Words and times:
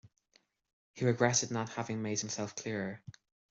He 0.95 1.05
regretted 1.05 1.51
not 1.51 1.69
having 1.69 2.01
made 2.01 2.19
himself 2.19 2.55
clearer. 2.55 3.03